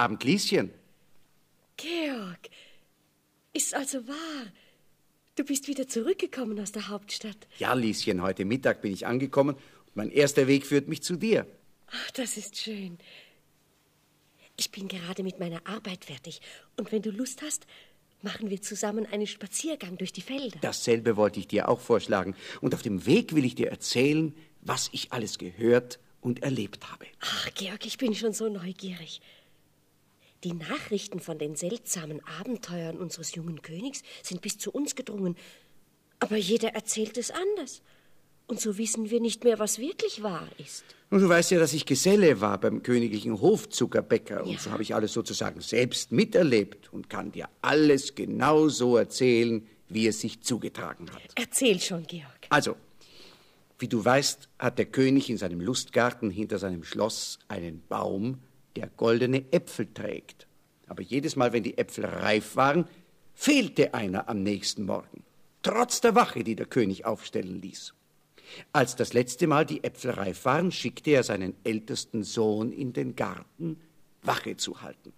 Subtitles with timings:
[0.00, 0.70] Abend, Lieschen.
[1.76, 2.48] Georg,
[3.52, 4.46] ist also wahr.
[5.36, 7.36] Du bist wieder zurückgekommen aus der Hauptstadt.
[7.58, 11.46] Ja, Lieschen, heute Mittag bin ich angekommen und mein erster Weg führt mich zu dir.
[11.90, 12.96] Ach, das ist schön.
[14.56, 16.40] Ich bin gerade mit meiner Arbeit fertig.
[16.78, 17.66] Und wenn du Lust hast,
[18.22, 20.60] machen wir zusammen einen Spaziergang durch die Felder.
[20.62, 22.34] Dasselbe wollte ich dir auch vorschlagen.
[22.62, 27.04] Und auf dem Weg will ich dir erzählen, was ich alles gehört und erlebt habe.
[27.20, 29.20] Ach, Georg, ich bin schon so neugierig.
[30.44, 35.36] Die Nachrichten von den seltsamen Abenteuern unseres jungen Königs sind bis zu uns gedrungen.
[36.18, 37.82] Aber jeder erzählt es anders.
[38.46, 40.84] Und so wissen wir nicht mehr, was wirklich wahr ist.
[41.10, 44.44] Und du weißt ja, dass ich Geselle war beim königlichen Hofzuckerbäcker.
[44.44, 44.58] Und ja.
[44.58, 50.06] so habe ich alles sozusagen selbst miterlebt und kann dir alles genau so erzählen, wie
[50.06, 51.22] es sich zugetragen hat.
[51.36, 52.46] Erzähl schon, Georg.
[52.48, 52.76] Also,
[53.78, 58.38] wie du weißt, hat der König in seinem Lustgarten hinter seinem Schloss einen Baum,
[58.76, 60.46] der goldene Äpfel trägt.
[60.86, 62.86] Aber jedes Mal, wenn die Äpfel reif waren,
[63.34, 65.24] fehlte einer am nächsten Morgen,
[65.62, 67.94] trotz der Wache, die der König aufstellen ließ.
[68.72, 73.14] Als das letzte Mal die Äpfel reif waren, schickte er seinen ältesten Sohn in den
[73.14, 73.80] Garten,
[74.22, 75.12] Wache zu halten.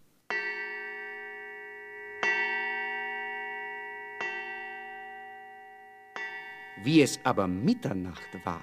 [6.84, 8.62] Wie es aber Mitternacht war,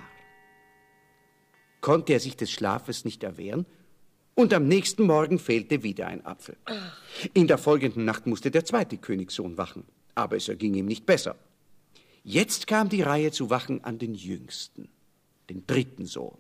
[1.80, 3.66] konnte er sich des Schlafes nicht erwehren,
[4.36, 6.58] und am nächsten Morgen fehlte wieder ein Apfel.
[7.34, 9.84] In der folgenden Nacht musste der zweite Königssohn wachen,
[10.16, 11.36] aber es erging ihm nicht besser.
[12.24, 14.90] Jetzt kam die Reihe zu wachen an den jüngsten,
[15.50, 16.38] den dritten Sohn.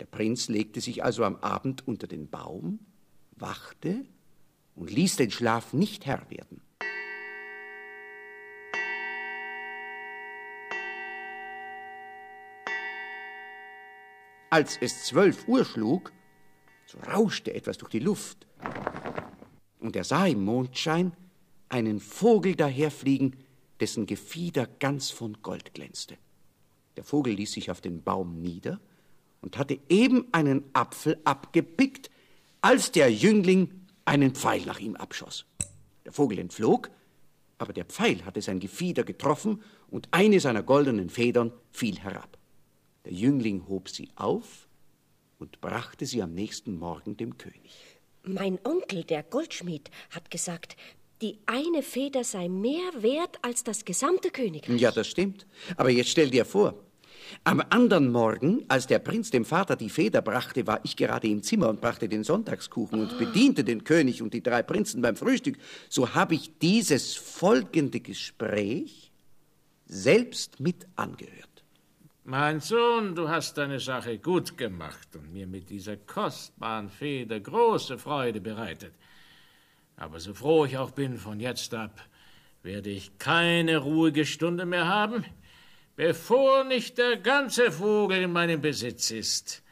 [0.00, 2.78] Der Prinz legte sich also am Abend unter den Baum,
[3.36, 4.04] wachte
[4.76, 6.60] und ließ den Schlaf nicht Herr werden.
[14.50, 16.10] Als es zwölf Uhr schlug,
[16.88, 18.46] so rauschte etwas durch die Luft,
[19.80, 21.12] und er sah im Mondschein
[21.68, 23.36] einen Vogel daherfliegen,
[23.78, 26.16] dessen Gefieder ganz von Gold glänzte.
[26.96, 28.80] Der Vogel ließ sich auf den Baum nieder
[29.40, 32.10] und hatte eben einen Apfel abgepickt,
[32.60, 33.70] als der Jüngling
[34.04, 35.44] einen Pfeil nach ihm abschoss.
[36.04, 36.90] Der Vogel entflog,
[37.58, 42.36] aber der Pfeil hatte sein Gefieder getroffen und eine seiner goldenen Federn fiel herab.
[43.04, 44.67] Der Jüngling hob sie auf
[45.38, 47.76] und brachte sie am nächsten Morgen dem König.
[48.24, 50.76] Mein Onkel, der Goldschmied, hat gesagt,
[51.22, 54.80] die eine Feder sei mehr wert als das gesamte Königreich.
[54.80, 55.46] Ja, das stimmt.
[55.76, 56.74] Aber jetzt stell dir vor,
[57.44, 61.42] am anderen Morgen, als der Prinz dem Vater die Feder brachte, war ich gerade im
[61.42, 65.58] Zimmer und brachte den Sonntagskuchen und bediente den König und die drei Prinzen beim Frühstück.
[65.88, 69.10] So habe ich dieses folgende Gespräch
[69.86, 71.57] selbst mit angehört.
[72.30, 77.96] Mein Sohn, du hast deine Sache gut gemacht und mir mit dieser kostbaren Feder große
[77.96, 78.92] Freude bereitet.
[79.96, 81.98] Aber so froh ich auch bin, von jetzt ab
[82.62, 85.24] werde ich keine ruhige Stunde mehr haben,
[85.96, 89.62] bevor nicht der ganze Vogel in meinem Besitz ist.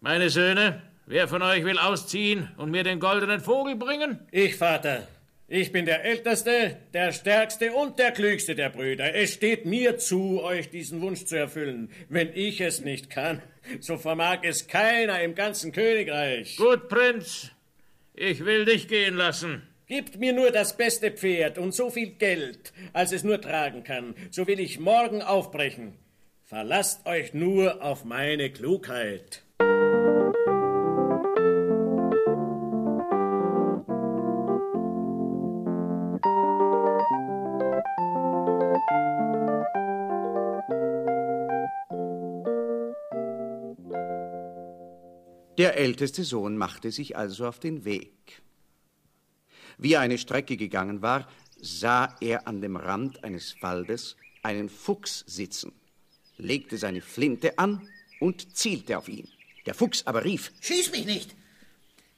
[0.00, 4.18] Meine Söhne, wer von euch will ausziehen und mir den goldenen Vogel bringen?
[4.32, 5.06] Ich, Vater.
[5.50, 9.14] Ich bin der Älteste, der Stärkste und der Klügste der Brüder.
[9.14, 11.90] Es steht mir zu, euch diesen Wunsch zu erfüllen.
[12.10, 13.40] Wenn ich es nicht kann,
[13.80, 16.58] so vermag es keiner im ganzen Königreich.
[16.58, 17.50] Gut, Prinz.
[18.14, 19.62] Ich will dich gehen lassen.
[19.86, 24.14] Gebt mir nur das beste Pferd und so viel Geld, als es nur tragen kann,
[24.30, 25.94] so will ich morgen aufbrechen.
[26.44, 29.44] Verlasst euch nur auf meine Klugheit.
[45.58, 48.40] Der älteste Sohn machte sich also auf den Weg.
[49.76, 51.28] Wie er eine Strecke gegangen war,
[51.60, 55.72] sah er an dem Rand eines Waldes einen Fuchs sitzen,
[56.36, 57.88] legte seine Flinte an
[58.20, 59.28] und zielte auf ihn.
[59.66, 61.34] Der Fuchs aber rief: Schieß mich nicht!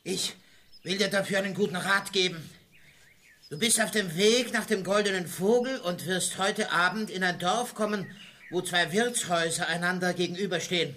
[0.04, 0.34] Ich
[0.82, 2.38] will dir dafür einen guten Rat geben.
[3.48, 7.38] Du bist auf dem Weg nach dem goldenen Vogel und wirst heute Abend in ein
[7.38, 8.06] Dorf kommen,
[8.50, 10.94] wo zwei Wirtshäuser einander gegenüberstehen.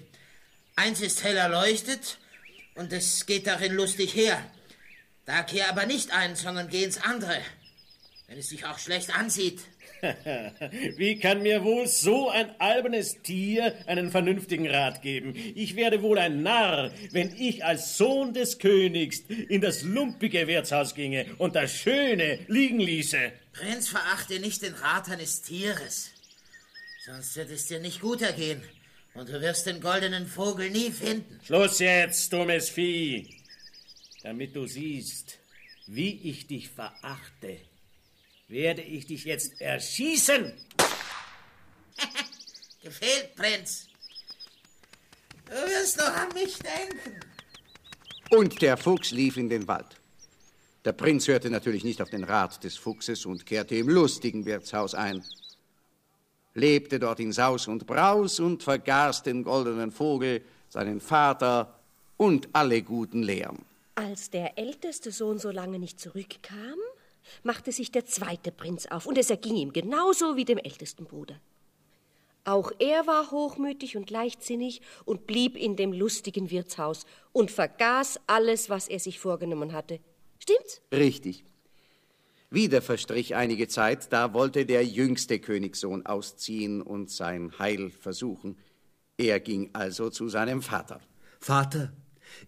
[0.76, 2.18] Eins ist hell erleuchtet
[2.76, 4.44] und es geht darin lustig her.
[5.26, 7.38] Da kehr aber nicht ein, sondern geh ins andere,
[8.28, 9.62] wenn es sich auch schlecht ansieht.
[10.98, 15.34] Wie kann mir wohl so ein albernes Tier einen vernünftigen Rat geben?
[15.56, 20.94] Ich werde wohl ein Narr, wenn ich als Sohn des Königs in das lumpige Wirtshaus
[20.94, 23.32] ginge und das Schöne liegen ließe.
[23.54, 26.12] Prinz, verachte nicht den Rat eines Tieres,
[27.06, 28.62] sonst wird es dir nicht gut ergehen.
[29.16, 31.40] Und du wirst den goldenen Vogel nie finden.
[31.44, 33.42] Schluss jetzt, dummes Vieh.
[34.24, 35.38] Damit du siehst,
[35.86, 37.60] wie ich dich verachte,
[38.48, 40.54] werde ich dich jetzt erschießen.
[42.82, 43.88] Gefehlt, Prinz.
[45.46, 47.20] Du wirst noch an mich denken.
[48.32, 50.00] Und der Fuchs lief in den Wald.
[50.86, 54.96] Der Prinz hörte natürlich nicht auf den Rat des Fuchses und kehrte im lustigen Wirtshaus
[54.96, 55.24] ein.
[56.56, 61.80] Lebte dort in Saus und Braus und vergaß den goldenen Vogel, seinen Vater
[62.18, 63.66] und alle guten Lehren.
[63.96, 66.80] Als der älteste Sohn so lange nicht zurückkam,
[67.44, 71.40] machte sich der zweite Prinz auf, und es erging ihm genauso wie dem ältesten Bruder.
[72.46, 78.70] Auch er war hochmütig und leichtsinnig und blieb in dem lustigen Wirtshaus und vergaß alles,
[78.70, 80.00] was er sich vorgenommen hatte.
[80.40, 80.82] Stimmt's?
[80.92, 81.46] Richtig.
[82.54, 88.60] Wieder verstrich einige Zeit, da wollte der jüngste Königssohn ausziehen und sein Heil versuchen.
[89.18, 91.02] Er ging also zu seinem Vater.
[91.40, 91.94] Vater,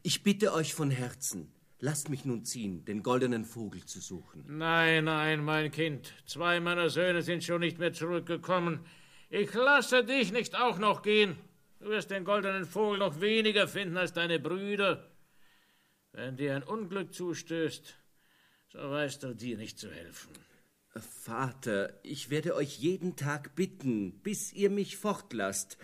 [0.04, 4.46] ich bitte euch von Herzen, lasst mich nun ziehen, den goldenen Vogel zu suchen.
[4.48, 6.13] Nein, nein, mein Kind.
[6.28, 8.81] Zwei meiner Söhne sind schon nicht mehr zurückgekommen.
[9.31, 11.36] Ich lasse dich nicht auch noch gehen.
[11.80, 15.10] Du wirst den goldenen Vogel noch weniger finden als deine Brüder.
[16.12, 17.96] Wenn dir ein Unglück zustößt,
[18.75, 20.31] so weißt du dir nicht zu helfen.
[20.98, 25.77] Vater, ich werde euch jeden Tag bitten, bis ihr mich fortlasst.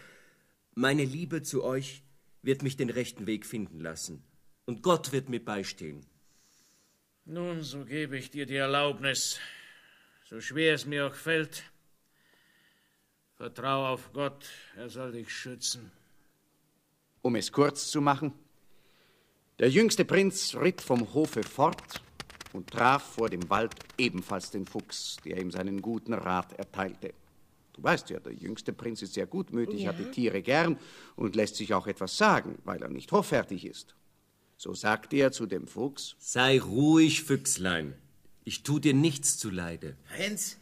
[0.73, 2.03] Meine Liebe zu euch
[2.41, 4.23] wird mich den rechten Weg finden lassen.
[4.65, 6.05] Und Gott wird mir beistehen.
[7.25, 9.39] Nun, so gebe ich dir die Erlaubnis,
[10.25, 11.63] so schwer es mir auch fällt.
[13.37, 14.45] Vertrau auf Gott,
[14.75, 15.91] er soll dich schützen.
[17.21, 18.33] Um es kurz zu machen,
[19.59, 22.01] der jüngste Prinz ritt vom Hofe fort
[22.53, 27.13] und traf vor dem Wald ebenfalls den Fuchs, der ihm seinen guten Rat erteilte.
[27.73, 29.89] Du weißt ja, der jüngste Prinz ist sehr gutmütig, Ja.
[29.89, 30.77] hat die Tiere gern
[31.15, 33.95] und lässt sich auch etwas sagen, weil er nicht hoffärtig ist.
[34.57, 37.95] So sagte er zu dem Fuchs, Sei ruhig, Füchslein.
[38.43, 39.95] Ich tu dir nichts zuleide.
[40.15, 40.57] Prinz,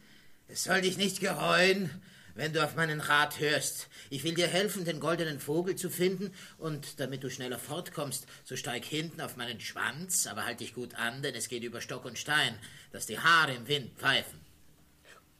[0.48, 1.90] es soll dich nicht gereuen,
[2.34, 3.88] wenn du auf meinen Rat hörst.
[4.10, 8.56] Ich will dir helfen, den goldenen Vogel zu finden, und damit du schneller fortkommst, so
[8.56, 12.04] steig hinten auf meinen Schwanz, aber halt dich gut an, denn es geht über Stock
[12.04, 12.58] und Stein,
[12.92, 14.38] dass die Haare im Wind pfeifen.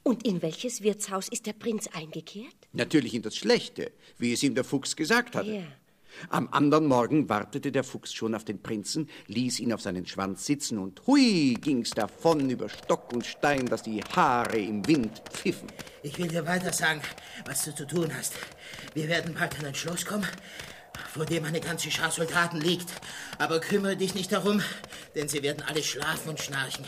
[0.03, 2.55] Und in welches Wirtshaus ist der Prinz eingekehrt?
[2.73, 5.51] natürlich in das Schlechte, wie es ihm der Fuchs gesagt hatte.
[5.51, 5.63] Ja.
[6.29, 10.47] Am anderen Morgen wartete der Fuchs schon auf den Prinzen, ließ ihn auf seinen Schwanz
[10.47, 15.69] sitzen und hui ging's davon über Stock und Stein, dass die Haare im Wind pfiffen.
[16.03, 17.01] Ich will dir weiter sagen,
[17.47, 18.35] was du zu tun hast.
[18.95, 20.27] Wir werden bald an ein Schloss kommen,
[21.13, 22.89] vor dem eine ganze Schar Soldaten liegt.
[23.39, 24.63] Aber kümmere dich nicht darum,
[25.15, 26.85] denn sie werden alle schlafen und schnarchen.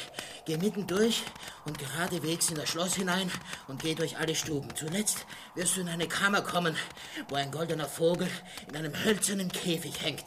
[0.47, 1.23] Geh mitten durch
[1.65, 3.31] und geradewegs in das Schloss hinein
[3.69, 4.69] und geh durch alle Stuben.
[4.75, 6.77] Zuletzt wirst du in eine Kammer kommen,
[7.29, 8.29] wo ein goldener Vogel
[8.69, 10.25] in einem hölzernen Käfig hängt.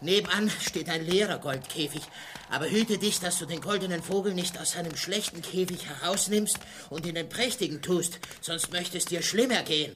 [0.00, 2.02] Nebenan steht ein leerer Goldkäfig.
[2.50, 7.06] Aber hüte dich, dass du den goldenen Vogel nicht aus seinem schlechten Käfig herausnimmst und
[7.06, 9.94] in den prächtigen tust, sonst möchte es dir schlimmer gehen.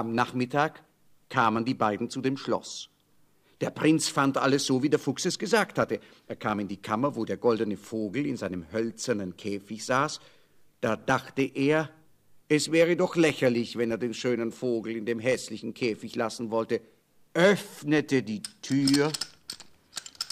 [0.00, 0.82] Am Nachmittag
[1.28, 2.88] kamen die beiden zu dem Schloss.
[3.60, 6.00] Der Prinz fand alles so, wie der Fuchs es gesagt hatte.
[6.26, 10.20] Er kam in die Kammer, wo der goldene Vogel in seinem hölzernen Käfig saß.
[10.80, 11.90] Da dachte er,
[12.48, 16.80] es wäre doch lächerlich, wenn er den schönen Vogel in dem hässlichen Käfig lassen wollte,
[17.34, 19.12] öffnete die Tür,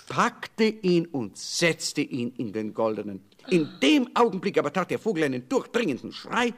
[0.09, 3.21] packte ihn und setzte ihn in den goldenen.
[3.51, 6.55] In dem Augenblick aber tat der Vogel einen durchdringenden Schrei.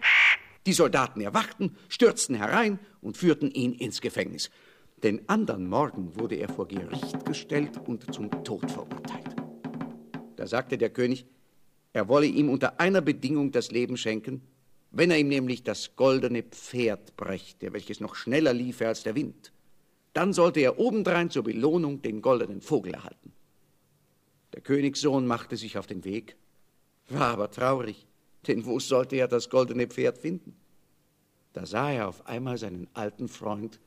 [0.66, 4.50] Die Soldaten erwachten, stürzten herein und führten ihn ins Gefängnis.
[5.02, 9.36] Den andern Morgen wurde er vor Gericht gestellt und zum Tod verurteilt.
[10.36, 11.24] Da sagte der König,
[11.92, 14.42] er wolle ihm unter einer Bedingung das Leben schenken,
[14.90, 19.52] wenn er ihm nämlich das goldene Pferd brächte, welches noch schneller liefe als der Wind.
[20.12, 23.32] Dann sollte er obendrein zur Belohnung den goldenen Vogel erhalten.
[24.52, 26.36] Der Königssohn machte sich auf den Weg,
[27.08, 28.06] war aber traurig,
[28.46, 30.56] denn wo sollte er das goldene Pferd finden?
[31.52, 33.80] Da sah er auf einmal seinen alten Freund,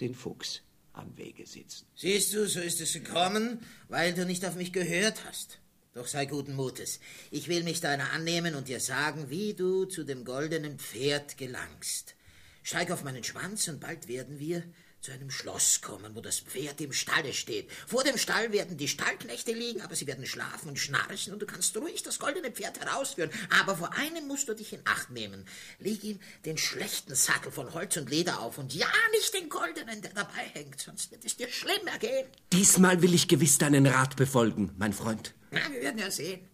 [0.00, 1.86] den Fuchs, am Wege sitzen.
[1.94, 5.58] Siehst du, so ist es gekommen, weil du nicht auf mich gehört hast.
[5.92, 6.98] Doch sei guten Mutes.
[7.30, 12.16] Ich will mich deiner annehmen und dir sagen, wie du zu dem goldenen Pferd gelangst.
[12.64, 14.64] Steig auf meinen Schwanz und bald werden wir
[15.04, 17.70] zu einem Schloss kommen, wo das Pferd im Stalle steht.
[17.86, 21.46] Vor dem Stall werden die Stallknechte liegen, aber sie werden schlafen und schnarchen und du
[21.46, 23.30] kannst ruhig das goldene Pferd herausführen.
[23.60, 25.44] Aber vor einem musst du dich in Acht nehmen.
[25.78, 30.00] Leg ihm den schlechten Sattel von Holz und Leder auf und ja nicht den goldenen,
[30.00, 32.26] der dabei hängt, sonst wird es dir schlimm ergehen.
[32.54, 35.34] Diesmal will ich gewiss deinen Rat befolgen, mein Freund.
[35.50, 36.48] Na, wir werden ja sehen.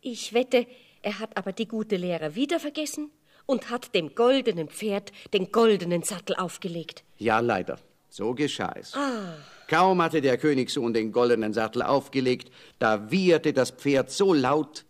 [0.00, 0.66] Ich wette,
[1.02, 3.12] er hat aber die gute Lehre wieder vergessen
[3.46, 7.04] und hat dem goldenen Pferd den goldenen Sattel aufgelegt.
[7.18, 7.78] Ja, leider.
[8.08, 8.94] So geschah es.
[8.94, 9.36] Ah.
[9.68, 14.84] Kaum hatte der Königssohn den goldenen Sattel aufgelegt, da wieherte das Pferd so laut,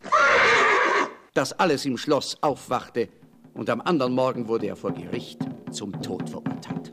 [1.35, 3.09] dass alles im Schloss aufwachte,
[3.55, 5.39] und am anderen Morgen wurde er vor Gericht
[5.71, 6.93] zum Tod verurteilt.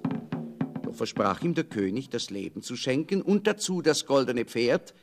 [0.84, 4.94] Doch versprach ihm der König, das Leben zu schenken und dazu das goldene Pferd,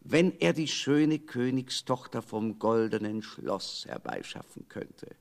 [0.00, 5.14] wenn er die schöne Königstochter vom goldenen Schloss herbeischaffen könnte.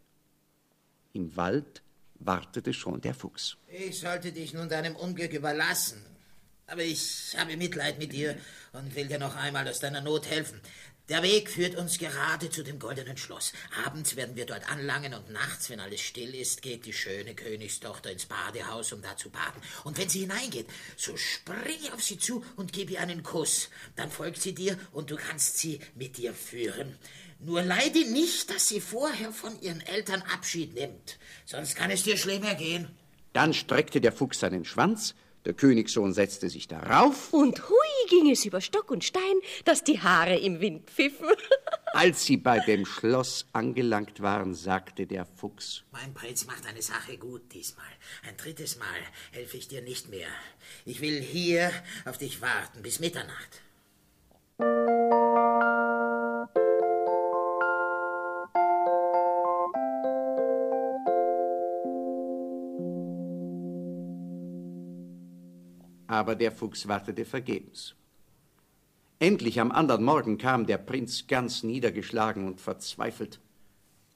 [1.15, 1.81] Im Wald
[2.15, 3.55] wartete schon der Fuchs.
[3.67, 6.03] Ich sollte dich nun deinem Unglück überlassen.
[6.67, 8.37] Aber ich habe Mitleid mit dir
[8.73, 10.59] und will dir noch einmal aus deiner Not helfen.
[11.07, 13.53] Der Weg führt uns gerade zu dem goldenen Schloss.
[13.85, 18.11] Abends werden wir dort anlangen und nachts, wenn alles still ist, geht die schöne Königstochter
[18.11, 19.61] ins Badehaus, um da zu baden.
[19.85, 20.67] Und wenn sie hineingeht,
[20.97, 23.69] so spring auf sie zu und gib ihr einen Kuss.
[23.95, 26.97] Dann folgt sie dir und du kannst sie mit dir führen.
[27.39, 32.17] Nur leide nicht, dass sie vorher von ihren Eltern Abschied nimmt, sonst kann es dir
[32.17, 32.87] schlimmer gehen.
[33.33, 35.13] Dann streckte der Fuchs seinen Schwanz
[35.45, 37.31] der Königssohn setzte sich darauf.
[37.31, 41.27] Und hui ging es über Stock und Stein, dass die Haare im Wind pfiffen.
[41.93, 45.83] Als sie bei dem Schloss angelangt waren, sagte der Fuchs.
[45.91, 47.85] Mein Prinz macht eine Sache gut diesmal.
[48.27, 48.85] Ein drittes Mal
[49.31, 50.27] helfe ich dir nicht mehr.
[50.83, 51.71] Ich will hier
[52.05, 53.61] auf dich warten bis Mitternacht.
[66.07, 67.95] Aber der Fuchs wartete vergebens.
[69.19, 73.39] Endlich am anderen Morgen kam der Prinz ganz niedergeschlagen und verzweifelt.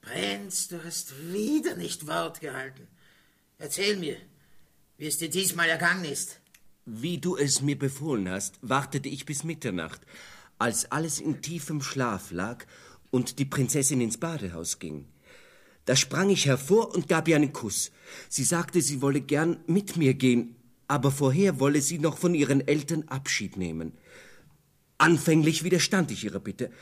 [0.02, 2.86] Prinz, du hast wieder nicht Wort gehalten.
[3.58, 4.16] Erzähl mir,
[4.98, 6.40] wie es dir diesmal ergangen ist.
[6.86, 10.00] Wie du es mir befohlen hast, wartete ich bis Mitternacht,
[10.58, 12.64] als alles in tiefem Schlaf lag
[13.10, 15.06] und die Prinzessin ins Badehaus ging.
[15.84, 17.90] Da sprang ich hervor und gab ihr einen Kuss.
[18.28, 20.56] Sie sagte, sie wolle gern mit mir gehen,
[20.90, 23.92] aber vorher wolle sie noch von ihren Eltern Abschied nehmen.
[24.98, 26.72] Anfänglich widerstand ich ihrer Bitte,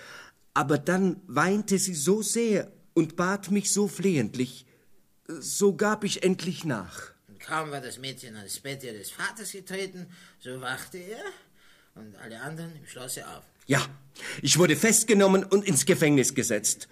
[0.54, 4.64] aber dann weinte sie so sehr und bat mich so flehentlich,
[5.28, 7.12] so gab ich endlich nach.
[7.28, 10.06] Und kaum war das Mädchen ans Bett ihres Vaters getreten,
[10.40, 11.22] so wachte er
[11.94, 13.44] und alle anderen im Schlosse auf.
[13.66, 13.86] Ja,
[14.40, 16.88] ich wurde festgenommen und ins Gefängnis gesetzt.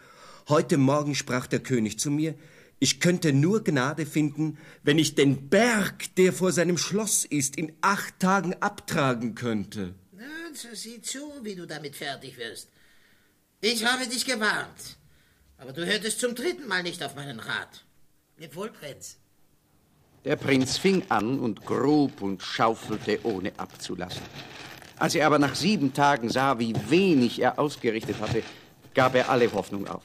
[0.51, 2.35] Heute Morgen sprach der König zu mir,
[2.78, 7.73] ich könnte nur Gnade finden, wenn ich den Berg, der vor seinem Schloss ist, in
[7.80, 9.95] acht Tagen abtragen könnte.
[10.12, 12.68] Na, so sieh zu, wie du damit fertig wirst.
[13.62, 14.99] Ich habe dich gewarnt,
[15.56, 17.85] aber du hörtest zum dritten Mal nicht auf meinen Rat.
[18.37, 19.16] Leb wohl, Prinz.
[20.25, 24.23] Der Prinz fing an und grub und schaufelte, ohne abzulassen.
[24.99, 28.42] Als er aber nach sieben Tagen sah, wie wenig er ausgerichtet hatte,
[28.92, 30.02] gab er alle Hoffnung auf.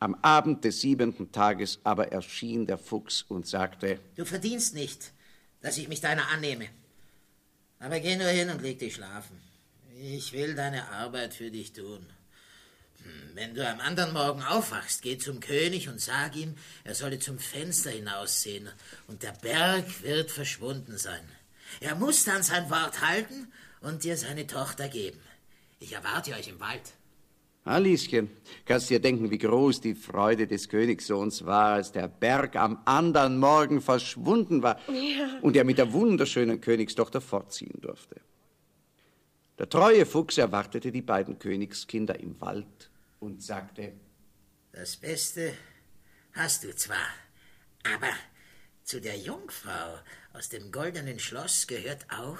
[0.00, 5.12] Am Abend des siebenten Tages aber erschien der Fuchs und sagte, Du verdienst nicht,
[5.60, 6.68] dass ich mich deiner annehme.
[7.78, 9.40] Aber geh nur hin und leg dich schlafen.
[10.00, 12.06] Ich will deine Arbeit für dich tun.
[13.02, 17.18] Hm, wenn du am anderen Morgen aufwachst, geh zum König und sag ihm, er solle
[17.18, 18.68] zum Fenster hinaussehen,
[19.06, 21.28] und der Berg wird verschwunden sein.
[21.80, 25.20] Er muss dann sein Wort halten und dir seine Tochter geben.
[25.80, 26.94] Ich erwarte euch im Wald.
[27.64, 28.30] Alischen,
[28.66, 33.38] kannst dir denken, wie groß die Freude des Königssohns war, als der Berg am anderen
[33.38, 35.38] Morgen verschwunden war ja.
[35.40, 38.20] und er mit der wunderschönen Königstochter fortziehen durfte.
[39.58, 42.90] Der treue Fuchs erwartete die beiden Königskinder im Wald
[43.20, 43.92] und sagte,
[44.72, 45.54] Das Beste
[46.32, 47.06] hast du zwar,
[47.94, 48.12] aber
[48.82, 49.98] zu der Jungfrau
[50.34, 52.38] aus dem goldenen Schloss gehört auch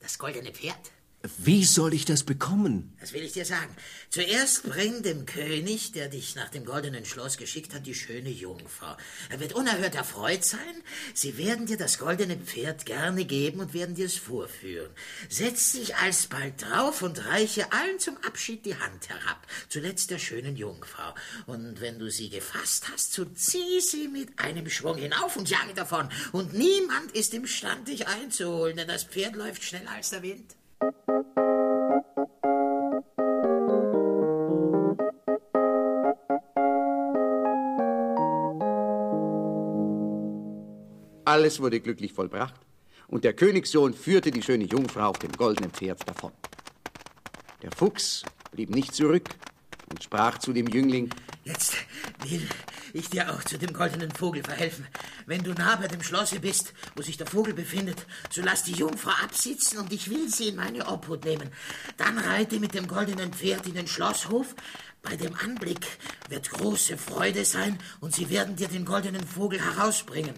[0.00, 0.92] das goldene Pferd.
[1.38, 2.92] Wie soll ich das bekommen?
[3.00, 3.74] Das will ich dir sagen.
[4.10, 8.94] Zuerst bring dem König, der dich nach dem goldenen Schloss geschickt hat, die schöne Jungfrau.
[9.30, 10.60] Er wird unerhört erfreut sein.
[11.14, 14.90] Sie werden dir das goldene Pferd gerne geben und werden dir es vorführen.
[15.30, 20.56] Setz dich alsbald drauf und reiche allen zum Abschied die Hand herab, zuletzt der schönen
[20.56, 21.14] Jungfrau.
[21.46, 25.72] Und wenn du sie gefasst hast, so zieh sie mit einem Schwung hinauf und jage
[25.72, 26.10] davon.
[26.32, 30.54] Und niemand ist imstand, dich einzuholen, denn das Pferd läuft schneller als der Wind.
[41.24, 42.54] Alles wurde glücklich vollbracht,
[43.08, 46.32] und der Königssohn führte die schöne Jungfrau auf dem goldenen Pferd davon.
[47.62, 48.22] Der Fuchs
[48.52, 49.30] blieb nicht zurück
[49.90, 51.10] und sprach zu dem Jüngling,
[51.44, 51.74] Jetzt
[52.22, 52.46] will
[52.92, 54.86] ich dir auch zu dem goldenen Vogel verhelfen.
[55.26, 58.72] Wenn du nah bei dem Schlosse bist, wo sich der Vogel befindet, so lass die
[58.72, 61.50] Jungfrau absitzen und ich will sie in meine Obhut nehmen.
[61.96, 64.54] Dann reite mit dem goldenen Pferd in den Schlosshof.
[65.02, 65.86] Bei dem Anblick
[66.28, 70.34] wird große Freude sein und sie werden dir den goldenen Vogel herausbringen.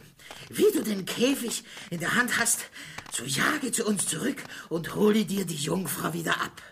[0.48, 2.66] Wie du den Käfig in der Hand hast,
[3.12, 6.62] so jage zu uns zurück und hole dir die Jungfrau wieder ab.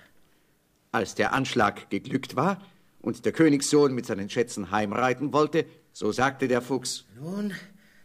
[0.92, 2.60] Als der Anschlag geglückt war,
[3.04, 7.52] und der Königssohn mit seinen Schätzen heimreiten wollte, so sagte der Fuchs, Nun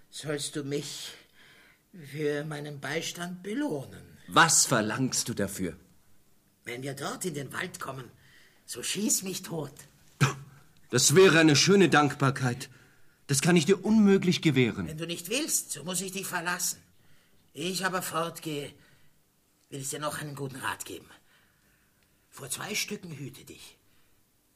[0.10, 1.12] sollst du mich
[1.94, 4.18] für meinen Beistand belohnen.
[4.28, 5.76] Was verlangst du dafür?
[6.66, 8.10] Wenn wir dort in den Wald kommen,
[8.66, 9.74] so schieß mich tot.
[10.92, 12.70] Das wäre eine schöne Dankbarkeit.
[13.28, 14.88] Das kann ich dir unmöglich gewähren.
[14.88, 16.80] Wenn du nicht willst, so muss ich dich verlassen.
[17.54, 18.72] Ich aber fortgehe,
[19.70, 21.08] will ich dir noch einen guten Rat geben.
[22.30, 23.78] Vor zwei Stücken hüte dich.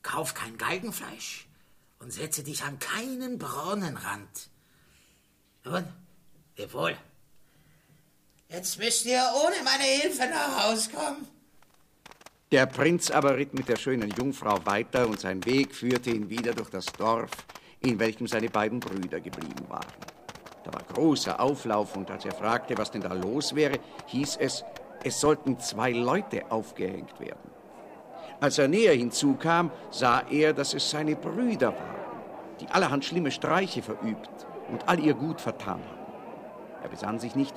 [0.01, 1.47] Kauf kein Galgenfleisch
[1.99, 4.49] und setze dich an keinen Brunnenrand.
[5.73, 5.85] Nun,
[6.55, 6.95] leb wohl.
[8.47, 11.27] Jetzt müsst ihr ohne meine Hilfe nach Haus kommen.
[12.51, 16.53] Der Prinz aber ritt mit der schönen Jungfrau weiter und sein Weg führte ihn wieder
[16.53, 17.31] durch das Dorf,
[17.79, 19.87] in welchem seine beiden Brüder geblieben waren.
[20.63, 24.63] Da war großer Auflauf und als er fragte, was denn da los wäre, hieß es,
[25.03, 27.49] es sollten zwei Leute aufgehängt werden.
[28.39, 32.21] Als er näher hinzukam, sah er, dass es seine Brüder waren,
[32.59, 34.29] die allerhand schlimme Streiche verübt
[34.69, 36.03] und all ihr Gut vertan hatten.
[36.83, 37.53] Er besann sich nicht,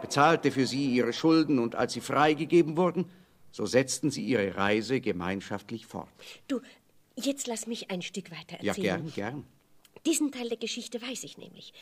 [0.00, 3.10] bezahlte für sie ihre Schulden und als sie freigegeben wurden,
[3.52, 6.08] so setzten sie ihre Reise gemeinschaftlich fort.
[6.46, 6.60] Du,
[7.16, 8.66] jetzt lass mich ein Stück weiter erzählen.
[8.66, 9.44] Ja, gern, gern.
[10.06, 11.72] Diesen Teil der Geschichte weiß ich nämlich.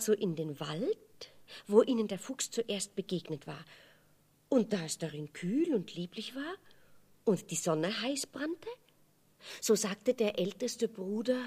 [0.00, 1.30] Also in den Wald,
[1.66, 3.62] wo ihnen der Fuchs zuerst begegnet war.
[4.48, 6.54] Und da es darin kühl und lieblich war
[7.24, 8.70] und die Sonne heiß brannte,
[9.60, 11.38] so sagte der älteste Bruder,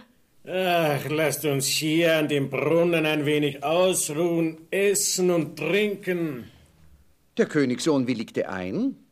[0.46, 6.52] Ach, lasst uns hier an dem Brunnen ein wenig ausruhen, essen und trinken.
[7.38, 9.03] Der Königssohn willigte ein,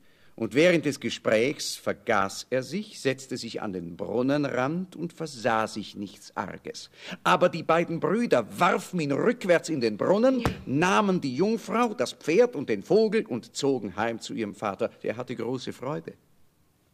[0.42, 5.96] und während des Gesprächs vergaß er sich, setzte sich an den Brunnenrand und versah sich
[5.96, 6.90] nichts Arges.
[7.24, 12.56] Aber die beiden Brüder warfen ihn rückwärts in den Brunnen, nahmen die Jungfrau, das Pferd
[12.56, 14.90] und den Vogel und zogen heim zu ihrem Vater.
[15.04, 16.16] Der hatte große Freude.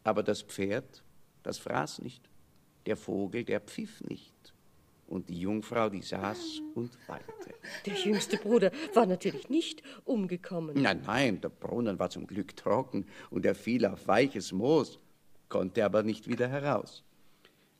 [0.04, 1.02] Aber das Pferd,
[1.42, 2.30] das fraß nicht,
[2.86, 4.54] der Vogel, der pfiff nicht.
[5.08, 7.54] Und die Jungfrau, die saß und weinte.
[7.86, 10.82] der jüngste Bruder war natürlich nicht umgekommen.
[10.82, 15.00] Nein, nein, der Brunnen war zum Glück trocken und er fiel auf weiches Moos,
[15.48, 17.04] konnte aber nicht wieder heraus.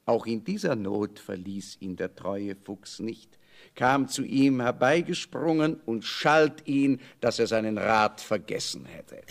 [0.08, 3.38] Auch in dieser Not verließ ihn der treue Fuchs nicht,
[3.76, 9.22] kam zu ihm herbeigesprungen und schalt ihn, dass er seinen Rat vergessen hätte.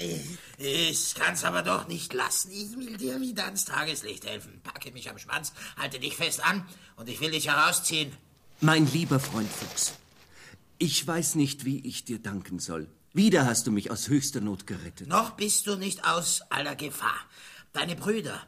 [0.58, 2.50] Ich kann's aber doch nicht lassen.
[2.52, 4.60] Ich will dir wieder ans Tageslicht helfen.
[4.62, 8.12] Packe mich am Schwanz, halte dich fest an und ich will dich herausziehen.
[8.60, 9.94] Mein lieber Freund Fuchs,
[10.76, 12.86] ich weiß nicht, wie ich dir danken soll.
[13.14, 15.08] Wieder hast du mich aus höchster Not gerettet.
[15.08, 17.18] Noch bist du nicht aus aller Gefahr.
[17.72, 18.42] Deine Brüder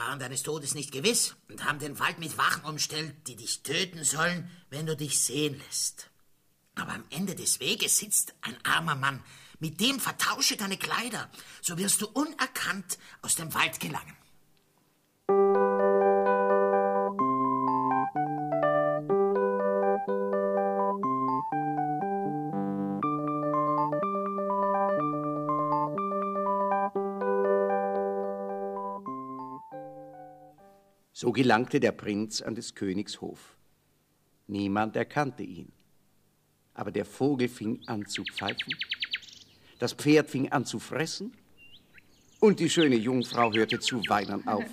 [0.00, 4.02] waren deines Todes nicht gewiss und haben den Wald mit Wachen umstellt, die dich töten
[4.02, 6.10] sollen, wenn du dich sehen lässt.
[6.74, 9.22] Aber am Ende des Weges sitzt ein armer Mann.
[9.58, 14.16] Mit dem vertausche deine Kleider, so wirst du unerkannt aus dem Wald gelangen.
[31.20, 33.54] So gelangte der Prinz an des Königs Hof.
[34.46, 35.70] Niemand erkannte ihn.
[36.72, 38.74] Aber der Vogel fing an zu pfeifen,
[39.78, 41.34] das Pferd fing an zu fressen
[42.40, 44.64] und die schöne Jungfrau hörte zu weinen auf.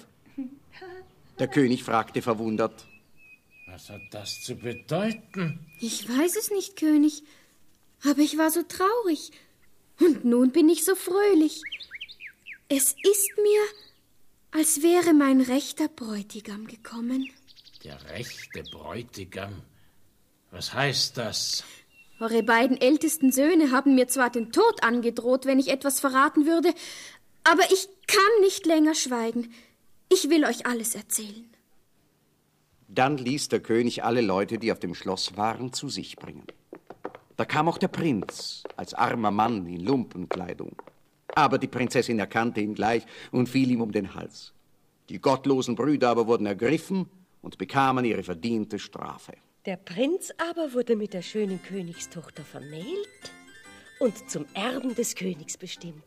[1.37, 2.87] Der König fragte verwundert,
[3.67, 5.59] Was hat das zu bedeuten?
[5.81, 7.23] Ich weiß es nicht, König,
[8.05, 9.31] aber ich war so traurig.
[9.99, 11.61] Und nun bin ich so fröhlich.
[12.69, 13.61] Es ist mir,
[14.57, 17.29] als wäre mein rechter Bräutigam gekommen.
[17.83, 19.61] Der rechte Bräutigam.
[20.49, 21.63] Was heißt das?
[22.19, 26.73] Eure beiden ältesten Söhne haben mir zwar den Tod angedroht, wenn ich etwas verraten würde,
[27.43, 29.53] aber ich kann nicht länger schweigen.
[30.11, 31.47] Ich will euch alles erzählen.
[32.87, 36.47] Dann ließ der König alle Leute, die auf dem Schloss waren, zu sich bringen.
[37.35, 40.81] Da kam auch der Prinz, als armer Mann in Lumpenkleidung.
[41.37, 44.53] Aber die Prinzessin erkannte ihn gleich und fiel ihm um den Hals.
[45.07, 47.05] Die gottlosen Brüder aber wurden ergriffen
[47.43, 49.33] und bekamen ihre verdiente Strafe.
[49.67, 53.23] Der Prinz aber wurde mit der schönen Königstochter vermählt
[53.99, 56.01] und zum Erben des Königs bestimmt.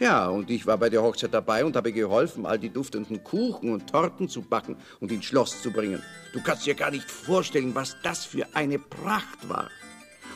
[0.00, 3.70] Ja, und ich war bei der Hochzeit dabei und habe geholfen, all die duftenden Kuchen
[3.70, 6.02] und Torten zu backen und ins Schloss zu bringen.
[6.32, 9.68] Du kannst dir gar nicht vorstellen, was das für eine Pracht war.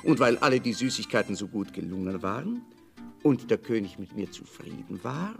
[0.03, 2.61] Und weil alle die Süßigkeiten so gut gelungen waren
[3.27, 5.35] und der König mit mir zufrieden war,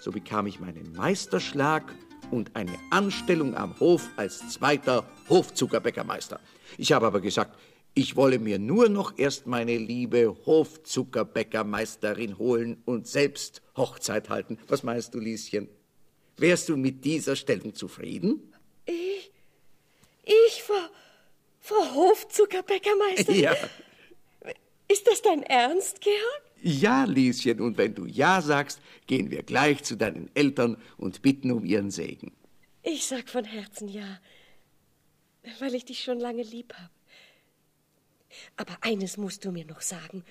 [0.00, 1.94] so bekam ich meinen Meisterschlag
[2.32, 6.40] und eine Anstellung am Hof als zweiter Hofzuckerbäckermeister.
[6.78, 7.56] Ich habe aber gesagt,
[7.94, 14.58] ich wolle mir nur noch erst meine liebe Hofzuckerbäckermeisterin holen und selbst Hochzeit halten.
[14.66, 15.68] Was meinst du, Lieschen?
[16.38, 18.52] Wärst du mit dieser Stellung zufrieden?
[18.84, 19.30] Ich,
[20.24, 20.90] ich vor,
[21.60, 23.40] vor Hofzuckerbäckermeisterin?
[23.40, 23.54] Ja.
[24.88, 26.47] Ist das dein Ernst, Georg?
[26.62, 31.52] Ja, Lieschen, und wenn du Ja sagst, gehen wir gleich zu deinen Eltern und bitten
[31.52, 32.32] um ihren Segen.
[32.82, 34.18] Ich sag von Herzen Ja,
[35.60, 36.90] weil ich dich schon lange lieb habe.
[38.56, 40.24] Aber eines musst du mir noch sagen.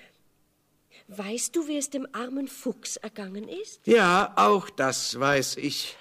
[1.08, 3.86] Weißt du, wie es dem armen Fuchs ergangen ist?
[3.86, 5.96] Ja, auch das weiß ich.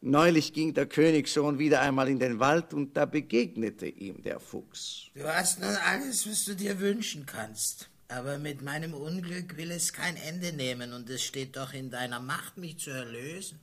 [0.00, 5.06] Neulich ging der Königssohn wieder einmal in den Wald und da begegnete ihm der Fuchs.
[5.14, 7.88] Du hast nun alles, was du dir wünschen kannst.
[8.08, 12.20] Aber mit meinem Unglück will es kein Ende nehmen und es steht doch in deiner
[12.20, 13.60] Macht, mich zu erlösen.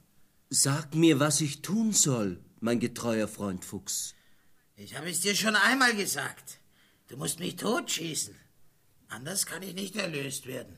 [0.52, 4.14] Sag mir, was ich tun soll, mein getreuer Freund Fuchs.
[4.78, 6.60] Ich habe es dir schon einmal gesagt.
[7.08, 8.36] Du musst mich totschießen.
[9.08, 10.78] Anders kann ich nicht erlöst werden.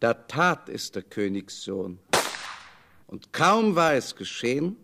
[0.00, 1.98] Da tat es der Königssohn.
[3.06, 4.76] Und kaum war es geschehen,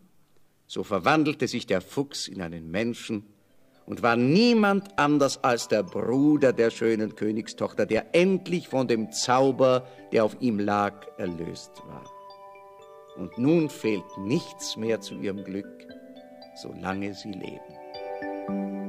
[0.67, 3.25] so verwandelte sich der Fuchs in einen Menschen
[3.89, 9.87] und war niemand anders als der Bruder der schönen Königstochter, der endlich von dem Zauber,
[10.13, 12.05] der auf ihm lag, erlöst war.
[13.17, 15.87] Und nun fehlt nichts mehr zu ihrem Glück,
[16.63, 18.88] solange sie leben.